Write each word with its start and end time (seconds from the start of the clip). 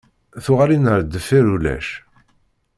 Tuɣalin 0.43 0.89
ar 0.93 1.01
deffir 1.03 1.45
ulac. 1.55 1.87